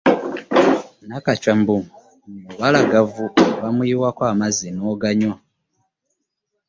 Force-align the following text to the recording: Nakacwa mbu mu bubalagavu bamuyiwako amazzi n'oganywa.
Nakacwa 1.07 1.51
mbu 1.59 1.75
mu 2.31 2.39
bubalagavu 2.47 3.23
bamuyiwako 3.61 4.21
amazzi 4.33 4.67
n'oganywa. 4.71 5.35